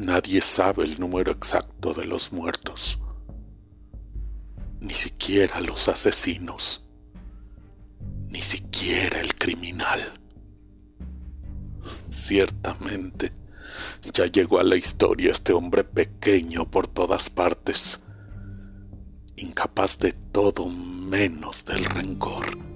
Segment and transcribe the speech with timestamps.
[0.00, 2.98] Nadie sabe el número exacto de los muertos,
[4.80, 6.88] ni siquiera los asesinos,
[8.30, 10.14] ni siquiera el criminal.
[12.08, 13.34] Ciertamente,
[14.14, 18.00] ya llegó a la historia este hombre pequeño por todas partes,
[19.36, 22.69] incapaz de todo menos del rencor.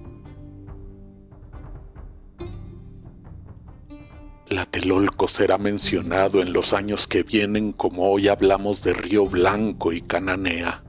[4.55, 10.01] Tlatelolco será mencionado en los años que vienen como hoy hablamos de Río Blanco y
[10.01, 10.85] Cananea.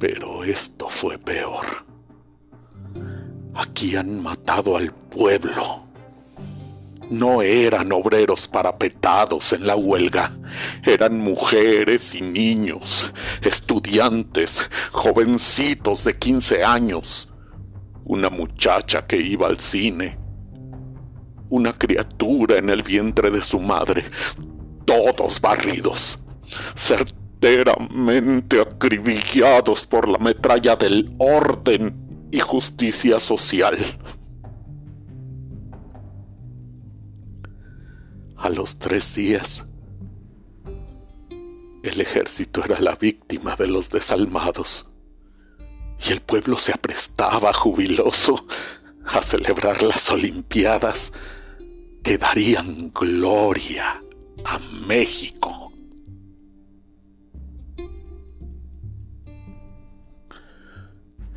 [0.00, 1.64] Pero esto fue peor.
[3.54, 5.84] Aquí han matado al pueblo.
[7.08, 10.32] No eran obreros parapetados en la huelga,
[10.84, 17.32] eran mujeres y niños, estudiantes, jovencitos de 15 años,
[18.04, 20.18] una muchacha que iba al cine,
[21.50, 24.04] una criatura en el vientre de su madre,
[24.84, 26.18] todos barridos,
[26.74, 33.76] certeramente acribillados por la metralla del orden y justicia social.
[38.36, 39.64] A los tres días,
[41.82, 44.88] el ejército era la víctima de los desalmados
[46.06, 48.46] y el pueblo se aprestaba jubiloso
[49.06, 51.12] a celebrar las Olimpiadas
[52.08, 54.02] que darían gloria
[54.42, 55.70] a México.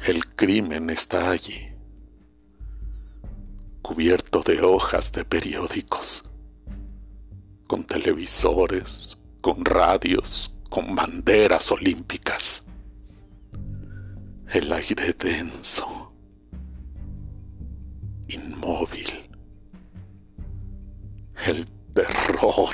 [0.05, 1.59] El crimen está allí,
[3.81, 6.23] cubierto de hojas de periódicos,
[7.67, 12.65] con televisores, con radios, con banderas olímpicas.
[14.47, 16.13] El aire denso,
[18.29, 19.20] inmóvil
[21.51, 22.69] el terror,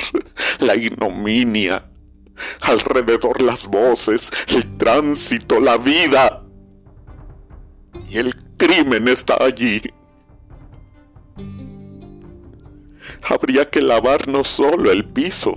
[0.60, 1.86] la ignominia,
[2.62, 6.44] alrededor las voces, el tránsito, la vida.
[8.10, 9.82] Y el crimen está allí.
[13.24, 15.54] Habría que lavar no solo el piso,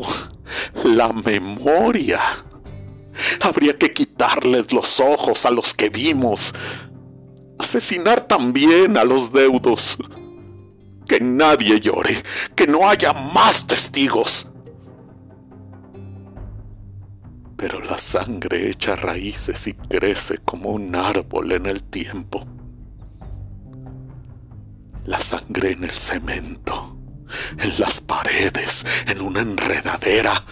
[0.85, 2.21] la memoria.
[3.41, 6.55] Habría que quitarles los ojos a los que vimos,
[7.59, 9.99] asesinar también a los deudos
[11.11, 12.23] que nadie llore,
[12.55, 14.49] que no haya más testigos.
[17.57, 22.47] Pero la sangre echa raíces y crece como un árbol en el tiempo.
[25.05, 26.97] La sangre en el cemento,
[27.59, 30.45] en las paredes, en una enredadera,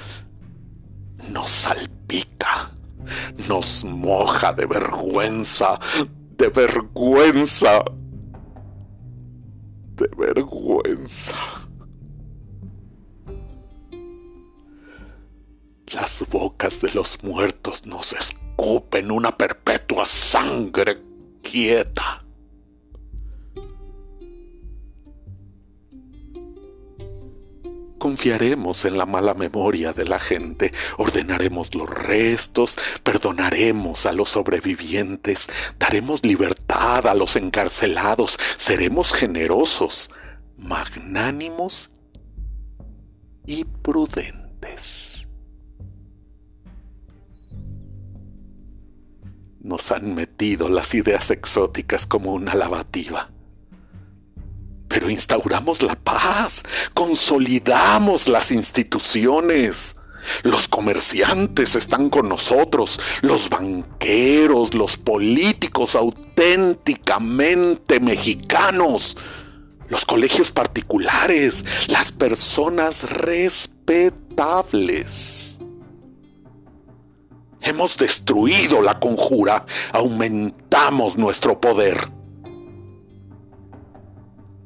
[1.31, 2.73] nos salpica,
[3.47, 5.79] nos moja de vergüenza,
[6.37, 7.85] de vergüenza
[9.99, 11.37] de vergüenza.
[15.93, 21.03] Las bocas de los muertos nos escupen una perpetua sangre
[21.43, 22.18] quieta.
[28.09, 35.47] Confiaremos en la mala memoria de la gente, ordenaremos los restos, perdonaremos a los sobrevivientes,
[35.79, 40.11] daremos libertad a los encarcelados, seremos generosos,
[40.57, 41.91] magnánimos
[43.45, 45.29] y prudentes.
[49.61, 53.29] Nos han metido las ideas exóticas como una lavativa
[54.99, 59.95] pero instauramos la paz, consolidamos las instituciones.
[60.43, 69.17] Los comerciantes están con nosotros, los banqueros, los políticos auténticamente mexicanos,
[69.89, 75.61] los colegios particulares, las personas respetables.
[77.61, 82.18] Hemos destruido la conjura, aumentamos nuestro poder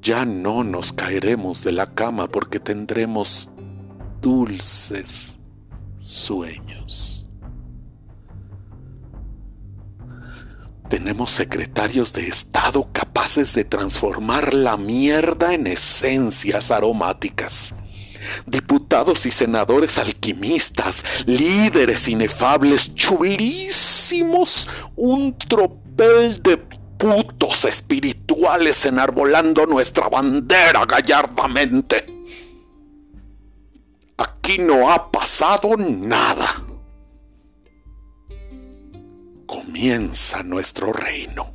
[0.03, 3.49] ya no nos caeremos de la cama porque tendremos
[4.21, 5.39] dulces
[5.97, 7.29] sueños.
[10.89, 17.75] Tenemos secretarios de Estado capaces de transformar la mierda en esencias aromáticas.
[18.47, 26.72] Diputados y senadores alquimistas, líderes inefables, chulísimos, un tropel de
[27.03, 32.07] putos espirituales enarbolando nuestra bandera gallardamente.
[34.17, 36.47] Aquí no ha pasado nada.
[39.47, 41.53] Comienza nuestro reino.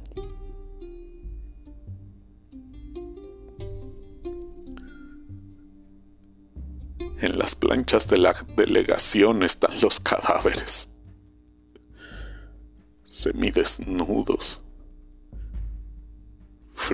[7.19, 10.89] En las planchas de la delegación están los cadáveres,
[13.05, 14.61] semidesnudos,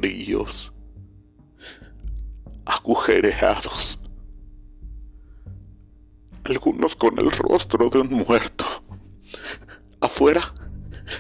[0.03, 0.73] fríos,
[2.65, 4.01] agujereados,
[6.44, 8.65] algunos con el rostro de un muerto.
[10.01, 10.41] Afuera,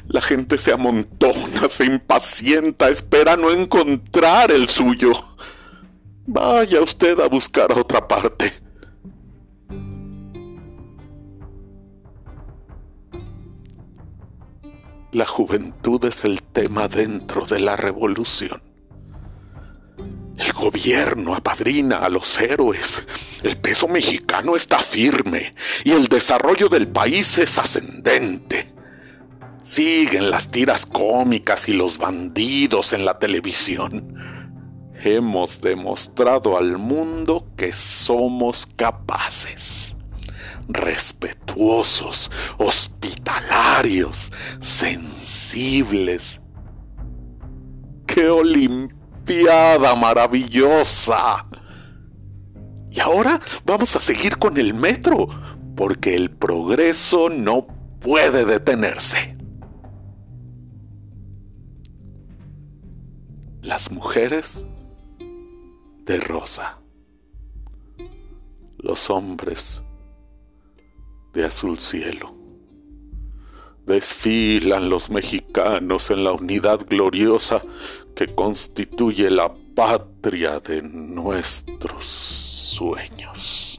[0.09, 5.13] la gente se amontona, se impacienta, espera no encontrar el suyo.
[6.27, 8.51] Vaya usted a buscar a otra parte.
[15.13, 18.72] La juventud es el tema dentro de la revolución.
[20.63, 23.03] Gobierno apadrina a los héroes.
[23.43, 28.73] El peso mexicano está firme y el desarrollo del país es ascendente.
[29.61, 34.15] Siguen las tiras cómicas y los bandidos en la televisión.
[35.03, 39.97] Hemos demostrado al mundo que somos capaces
[40.69, 44.31] respetuosos, hospitalarios,
[44.61, 46.39] sensibles.
[48.07, 48.29] ¡Qué
[49.23, 51.47] olimpiada maravillosa!
[52.91, 55.27] Y ahora vamos a seguir con el metro,
[55.75, 57.65] porque el progreso no
[57.99, 59.35] puede detenerse.
[63.61, 64.63] Las mujeres
[66.05, 66.79] de rosa.
[68.77, 69.81] Los hombres
[71.33, 72.42] de azul cielo.
[73.85, 77.61] Desfilan los mexicanos en la unidad gloriosa
[78.15, 83.72] que constituye la patria de nuestros sueños.